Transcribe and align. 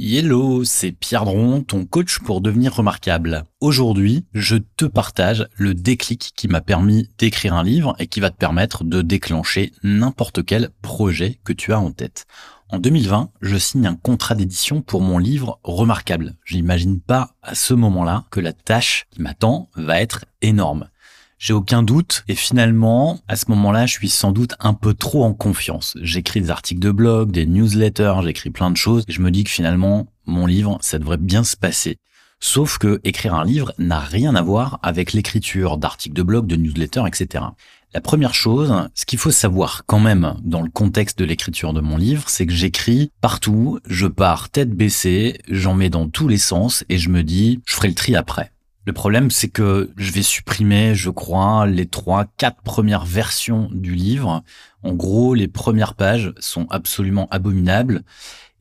Hello, 0.00 0.62
c'est 0.62 0.92
Pierre 0.92 1.24
Dron, 1.24 1.62
ton 1.62 1.84
coach 1.84 2.20
pour 2.20 2.40
devenir 2.40 2.72
remarquable. 2.72 3.46
Aujourd'hui, 3.60 4.26
je 4.32 4.56
te 4.56 4.84
partage 4.84 5.48
le 5.56 5.74
déclic 5.74 6.34
qui 6.36 6.46
m'a 6.46 6.60
permis 6.60 7.08
d'écrire 7.18 7.54
un 7.54 7.64
livre 7.64 7.96
et 7.98 8.06
qui 8.06 8.20
va 8.20 8.30
te 8.30 8.36
permettre 8.36 8.84
de 8.84 9.02
déclencher 9.02 9.72
n'importe 9.82 10.44
quel 10.44 10.70
projet 10.82 11.40
que 11.42 11.52
tu 11.52 11.72
as 11.72 11.80
en 11.80 11.90
tête. 11.90 12.26
En 12.68 12.78
2020, 12.78 13.30
je 13.40 13.56
signe 13.56 13.88
un 13.88 13.96
contrat 13.96 14.36
d'édition 14.36 14.82
pour 14.82 15.00
mon 15.00 15.18
livre 15.18 15.58
Remarquable. 15.64 16.36
J'imagine 16.44 17.00
pas 17.00 17.34
à 17.42 17.56
ce 17.56 17.74
moment-là 17.74 18.24
que 18.30 18.38
la 18.38 18.52
tâche 18.52 19.06
qui 19.10 19.20
m'attend 19.20 19.68
va 19.74 20.00
être 20.00 20.26
énorme. 20.42 20.88
J'ai 21.38 21.52
aucun 21.52 21.82
doute. 21.82 22.24
Et 22.28 22.34
finalement, 22.34 23.20
à 23.28 23.36
ce 23.36 23.46
moment-là, 23.48 23.86
je 23.86 23.92
suis 23.92 24.08
sans 24.08 24.32
doute 24.32 24.54
un 24.60 24.74
peu 24.74 24.92
trop 24.94 25.24
en 25.24 25.34
confiance. 25.34 25.96
J'écris 26.02 26.40
des 26.40 26.50
articles 26.50 26.80
de 26.80 26.90
blog, 26.90 27.30
des 27.30 27.46
newsletters, 27.46 28.16
j'écris 28.24 28.50
plein 28.50 28.70
de 28.70 28.76
choses. 28.76 29.04
Et 29.08 29.12
je 29.12 29.20
me 29.20 29.30
dis 29.30 29.44
que 29.44 29.50
finalement, 29.50 30.08
mon 30.26 30.46
livre, 30.46 30.78
ça 30.80 30.98
devrait 30.98 31.16
bien 31.16 31.44
se 31.44 31.56
passer. 31.56 31.96
Sauf 32.40 32.78
que 32.78 33.00
écrire 33.02 33.34
un 33.34 33.44
livre 33.44 33.72
n'a 33.78 33.98
rien 33.98 34.34
à 34.36 34.42
voir 34.42 34.78
avec 34.82 35.12
l'écriture 35.12 35.76
d'articles 35.76 36.14
de 36.14 36.22
blog, 36.22 36.46
de 36.46 36.56
newsletters, 36.56 37.06
etc. 37.06 37.44
La 37.94 38.00
première 38.00 38.34
chose, 38.34 38.72
ce 38.94 39.06
qu'il 39.06 39.18
faut 39.18 39.30
savoir 39.30 39.84
quand 39.86 39.98
même 39.98 40.36
dans 40.42 40.60
le 40.60 40.70
contexte 40.70 41.18
de 41.18 41.24
l'écriture 41.24 41.72
de 41.72 41.80
mon 41.80 41.96
livre, 41.96 42.24
c'est 42.28 42.46
que 42.46 42.52
j'écris 42.52 43.10
partout, 43.20 43.80
je 43.86 44.06
pars 44.06 44.50
tête 44.50 44.70
baissée, 44.70 45.38
j'en 45.48 45.74
mets 45.74 45.90
dans 45.90 46.08
tous 46.08 46.28
les 46.28 46.38
sens 46.38 46.84
et 46.88 46.98
je 46.98 47.08
me 47.08 47.22
dis, 47.22 47.60
je 47.66 47.74
ferai 47.74 47.88
le 47.88 47.94
tri 47.94 48.14
après. 48.14 48.52
Le 48.88 48.94
problème, 48.94 49.30
c'est 49.30 49.50
que 49.50 49.90
je 49.98 50.12
vais 50.12 50.22
supprimer, 50.22 50.94
je 50.94 51.10
crois, 51.10 51.66
les 51.66 51.84
trois, 51.84 52.24
quatre 52.38 52.62
premières 52.62 53.04
versions 53.04 53.68
du 53.70 53.94
livre. 53.94 54.42
En 54.82 54.94
gros, 54.94 55.34
les 55.34 55.46
premières 55.46 55.92
pages 55.92 56.32
sont 56.38 56.66
absolument 56.70 57.28
abominables 57.30 58.02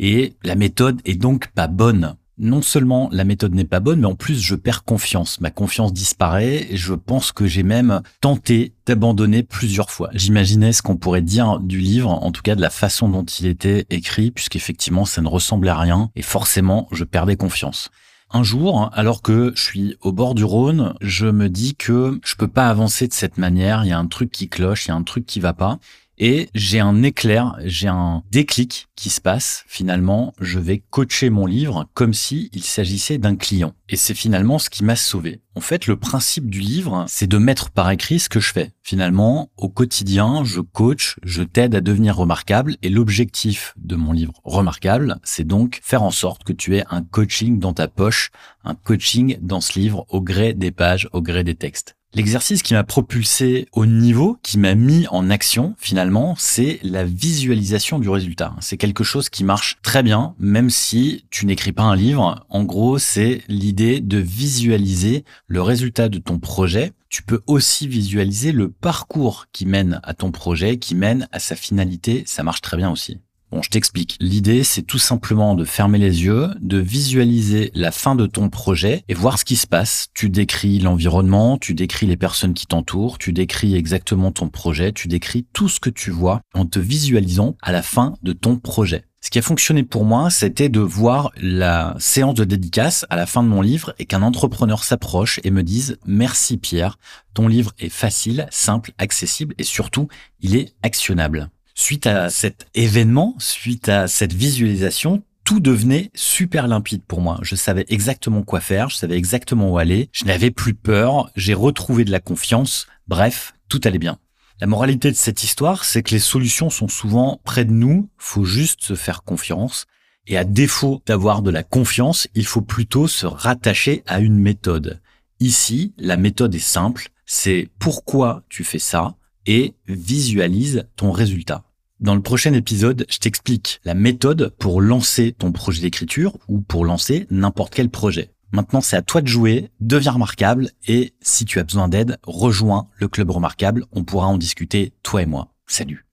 et 0.00 0.34
la 0.42 0.56
méthode 0.56 1.00
est 1.04 1.14
donc 1.14 1.46
pas 1.52 1.68
bonne. 1.68 2.16
Non 2.38 2.60
seulement 2.60 3.08
la 3.12 3.22
méthode 3.22 3.54
n'est 3.54 3.64
pas 3.64 3.78
bonne, 3.78 4.00
mais 4.00 4.08
en 4.08 4.16
plus 4.16 4.40
je 4.40 4.56
perds 4.56 4.82
confiance. 4.82 5.40
Ma 5.40 5.52
confiance 5.52 5.92
disparaît 5.92 6.66
et 6.70 6.76
je 6.76 6.94
pense 6.94 7.30
que 7.30 7.46
j'ai 7.46 7.62
même 7.62 8.02
tenté 8.20 8.74
d'abandonner 8.84 9.44
plusieurs 9.44 9.92
fois. 9.92 10.10
J'imaginais 10.12 10.72
ce 10.72 10.82
qu'on 10.82 10.96
pourrait 10.96 11.22
dire 11.22 11.60
du 11.60 11.78
livre, 11.78 12.10
en 12.10 12.32
tout 12.32 12.42
cas 12.42 12.56
de 12.56 12.60
la 12.60 12.70
façon 12.70 13.08
dont 13.08 13.24
il 13.24 13.46
était 13.46 13.86
écrit, 13.90 14.32
puisqu'effectivement 14.32 15.04
ça 15.04 15.22
ne 15.22 15.28
ressemblait 15.28 15.70
à 15.70 15.78
rien 15.78 16.10
et 16.16 16.22
forcément 16.22 16.88
je 16.90 17.04
perdais 17.04 17.36
confiance. 17.36 17.92
Un 18.32 18.42
jour, 18.42 18.90
alors 18.92 19.22
que 19.22 19.52
je 19.54 19.62
suis 19.62 19.96
au 20.00 20.12
bord 20.12 20.34
du 20.34 20.42
Rhône, 20.42 20.94
je 21.00 21.26
me 21.26 21.48
dis 21.48 21.76
que 21.76 22.18
je 22.24 22.34
peux 22.34 22.48
pas 22.48 22.68
avancer 22.68 23.06
de 23.06 23.12
cette 23.12 23.38
manière. 23.38 23.84
Il 23.84 23.88
y 23.88 23.92
a 23.92 23.98
un 23.98 24.08
truc 24.08 24.32
qui 24.32 24.48
cloche, 24.48 24.86
il 24.86 24.88
y 24.88 24.90
a 24.90 24.96
un 24.96 25.04
truc 25.04 25.26
qui 25.26 25.38
va 25.38 25.52
pas. 25.52 25.78
Et 26.18 26.48
j'ai 26.54 26.80
un 26.80 27.02
éclair, 27.02 27.56
j'ai 27.64 27.88
un 27.88 28.22
déclic 28.30 28.88
qui 28.96 29.10
se 29.10 29.20
passe. 29.20 29.64
Finalement, 29.66 30.32
je 30.40 30.58
vais 30.58 30.82
coacher 30.90 31.28
mon 31.28 31.44
livre 31.44 31.88
comme 31.92 32.14
si 32.14 32.48
il 32.54 32.62
s'agissait 32.62 33.18
d'un 33.18 33.36
client. 33.36 33.74
Et 33.90 33.96
c'est 33.96 34.14
finalement 34.14 34.58
ce 34.58 34.70
qui 34.70 34.82
m'a 34.82 34.96
sauvé. 34.96 35.42
En 35.54 35.60
fait, 35.60 35.86
le 35.86 35.96
principe 35.96 36.48
du 36.48 36.60
livre, 36.60 37.04
c'est 37.06 37.26
de 37.26 37.36
mettre 37.36 37.70
par 37.70 37.90
écrit 37.90 38.18
ce 38.18 38.30
que 38.30 38.40
je 38.40 38.52
fais. 38.52 38.72
Finalement, 38.82 39.50
au 39.58 39.68
quotidien, 39.68 40.42
je 40.44 40.60
coach, 40.60 41.16
je 41.22 41.42
t'aide 41.42 41.74
à 41.74 41.80
devenir 41.82 42.16
remarquable. 42.16 42.76
Et 42.82 42.88
l'objectif 42.88 43.74
de 43.76 43.96
mon 43.96 44.12
livre 44.12 44.32
remarquable, 44.44 45.18
c'est 45.22 45.46
donc 45.46 45.80
faire 45.82 46.02
en 46.02 46.10
sorte 46.10 46.44
que 46.44 46.52
tu 46.54 46.76
aies 46.76 46.84
un 46.90 47.02
coaching 47.02 47.58
dans 47.58 47.74
ta 47.74 47.88
poche, 47.88 48.30
un 48.64 48.74
coaching 48.74 49.36
dans 49.42 49.60
ce 49.60 49.78
livre 49.78 50.06
au 50.08 50.22
gré 50.22 50.54
des 50.54 50.70
pages, 50.70 51.08
au 51.12 51.20
gré 51.20 51.44
des 51.44 51.54
textes. 51.54 51.96
L'exercice 52.14 52.62
qui 52.62 52.72
m'a 52.72 52.84
propulsé 52.84 53.68
au 53.72 53.84
niveau, 53.84 54.38
qui 54.42 54.58
m'a 54.58 54.74
mis 54.74 55.06
en 55.08 55.28
action 55.28 55.74
finalement, 55.76 56.34
c'est 56.38 56.78
la 56.82 57.04
visualisation 57.04 57.98
du 57.98 58.08
résultat. 58.08 58.54
C'est 58.60 58.78
quelque 58.78 59.04
chose 59.04 59.28
qui 59.28 59.44
marche 59.44 59.76
très 59.82 60.02
bien, 60.02 60.34
même 60.38 60.70
si 60.70 61.26
tu 61.30 61.44
n'écris 61.44 61.72
pas 61.72 61.82
un 61.82 61.96
livre. 61.96 62.46
En 62.48 62.64
gros, 62.64 62.98
c'est 62.98 63.42
l'idée 63.48 64.00
de 64.00 64.16
visualiser 64.16 65.24
le 65.46 65.60
résultat 65.60 66.08
de 66.08 66.18
ton 66.18 66.38
projet. 66.38 66.92
Tu 67.10 67.22
peux 67.22 67.42
aussi 67.46 67.86
visualiser 67.86 68.52
le 68.52 68.70
parcours 68.70 69.46
qui 69.52 69.66
mène 69.66 70.00
à 70.02 70.14
ton 70.14 70.32
projet, 70.32 70.78
qui 70.78 70.94
mène 70.94 71.28
à 71.32 71.38
sa 71.38 71.54
finalité. 71.54 72.22
Ça 72.26 72.42
marche 72.42 72.62
très 72.62 72.78
bien 72.78 72.90
aussi. 72.90 73.18
Bon, 73.52 73.62
je 73.62 73.70
t'explique. 73.70 74.16
L'idée, 74.20 74.64
c'est 74.64 74.82
tout 74.82 74.98
simplement 74.98 75.54
de 75.54 75.64
fermer 75.64 75.98
les 75.98 76.24
yeux, 76.24 76.48
de 76.60 76.78
visualiser 76.78 77.70
la 77.74 77.92
fin 77.92 78.16
de 78.16 78.26
ton 78.26 78.48
projet 78.48 79.04
et 79.08 79.14
voir 79.14 79.38
ce 79.38 79.44
qui 79.44 79.54
se 79.54 79.68
passe. 79.68 80.08
Tu 80.14 80.30
décris 80.30 80.80
l'environnement, 80.80 81.56
tu 81.56 81.72
décris 81.72 82.06
les 82.06 82.16
personnes 82.16 82.54
qui 82.54 82.66
t'entourent, 82.66 83.18
tu 83.18 83.32
décris 83.32 83.76
exactement 83.76 84.32
ton 84.32 84.48
projet, 84.48 84.92
tu 84.92 85.06
décris 85.06 85.46
tout 85.52 85.68
ce 85.68 85.78
que 85.78 85.90
tu 85.90 86.10
vois 86.10 86.40
en 86.54 86.66
te 86.66 86.80
visualisant 86.80 87.56
à 87.62 87.70
la 87.70 87.82
fin 87.82 88.14
de 88.22 88.32
ton 88.32 88.56
projet. 88.56 89.04
Ce 89.20 89.30
qui 89.30 89.38
a 89.38 89.42
fonctionné 89.42 89.84
pour 89.84 90.04
moi, 90.04 90.30
c'était 90.30 90.68
de 90.68 90.80
voir 90.80 91.30
la 91.36 91.96
séance 91.98 92.34
de 92.34 92.44
dédicace 92.44 93.06
à 93.10 93.16
la 93.16 93.26
fin 93.26 93.42
de 93.42 93.48
mon 93.48 93.60
livre 93.60 93.94
et 93.98 94.06
qu'un 94.06 94.22
entrepreneur 94.22 94.82
s'approche 94.82 95.40
et 95.44 95.50
me 95.50 95.62
dise 95.62 95.98
merci 96.04 96.58
Pierre, 96.58 96.98
ton 97.34 97.46
livre 97.46 97.72
est 97.78 97.88
facile, 97.88 98.46
simple, 98.50 98.92
accessible 98.98 99.54
et 99.58 99.64
surtout, 99.64 100.08
il 100.40 100.56
est 100.56 100.74
actionnable. 100.82 101.50
Suite 101.78 102.06
à 102.06 102.30
cet 102.30 102.68
événement, 102.74 103.34
suite 103.38 103.90
à 103.90 104.08
cette 104.08 104.32
visualisation, 104.32 105.22
tout 105.44 105.60
devenait 105.60 106.10
super 106.14 106.68
limpide 106.68 107.02
pour 107.06 107.20
moi. 107.20 107.38
Je 107.42 107.54
savais 107.54 107.84
exactement 107.88 108.42
quoi 108.42 108.60
faire, 108.60 108.88
je 108.88 108.96
savais 108.96 109.18
exactement 109.18 109.70
où 109.70 109.76
aller, 109.76 110.08
je 110.12 110.24
n'avais 110.24 110.50
plus 110.50 110.72
peur, 110.72 111.30
j'ai 111.36 111.52
retrouvé 111.52 112.06
de 112.06 112.10
la 112.10 112.18
confiance, 112.18 112.86
bref, 113.08 113.54
tout 113.68 113.80
allait 113.84 113.98
bien. 113.98 114.18
La 114.58 114.66
moralité 114.66 115.10
de 115.10 115.16
cette 115.16 115.44
histoire, 115.44 115.84
c'est 115.84 116.02
que 116.02 116.12
les 116.12 116.18
solutions 116.18 116.70
sont 116.70 116.88
souvent 116.88 117.42
près 117.44 117.66
de 117.66 117.72
nous, 117.72 118.08
faut 118.16 118.46
juste 118.46 118.82
se 118.82 118.94
faire 118.94 119.22
confiance. 119.22 119.84
Et 120.26 120.38
à 120.38 120.44
défaut 120.44 121.02
d'avoir 121.04 121.42
de 121.42 121.50
la 121.50 121.62
confiance, 121.62 122.26
il 122.34 122.46
faut 122.46 122.62
plutôt 122.62 123.06
se 123.06 123.26
rattacher 123.26 124.02
à 124.06 124.20
une 124.20 124.38
méthode. 124.38 125.02
Ici, 125.40 125.92
la 125.98 126.16
méthode 126.16 126.54
est 126.54 126.58
simple, 126.58 127.10
c'est 127.26 127.68
pourquoi 127.78 128.44
tu 128.48 128.64
fais 128.64 128.78
ça 128.78 129.14
et 129.44 129.74
visualise 129.86 130.88
ton 130.96 131.12
résultat. 131.12 131.65
Dans 131.98 132.14
le 132.14 132.20
prochain 132.20 132.52
épisode, 132.52 133.06
je 133.08 133.16
t'explique 133.16 133.80
la 133.84 133.94
méthode 133.94 134.54
pour 134.58 134.82
lancer 134.82 135.32
ton 135.32 135.50
projet 135.50 135.80
d'écriture 135.80 136.36
ou 136.46 136.60
pour 136.60 136.84
lancer 136.84 137.26
n'importe 137.30 137.74
quel 137.74 137.88
projet. 137.88 138.32
Maintenant, 138.52 138.82
c'est 138.82 138.96
à 138.96 139.02
toi 139.02 139.22
de 139.22 139.26
jouer, 139.26 139.70
deviens 139.80 140.12
remarquable 140.12 140.70
et 140.86 141.14
si 141.22 141.46
tu 141.46 141.58
as 141.58 141.64
besoin 141.64 141.88
d'aide, 141.88 142.18
rejoins 142.22 142.88
le 142.98 143.08
club 143.08 143.30
remarquable, 143.30 143.86
on 143.92 144.04
pourra 144.04 144.26
en 144.26 144.36
discuter 144.36 144.92
toi 145.02 145.22
et 145.22 145.26
moi. 145.26 145.48
Salut 145.66 146.04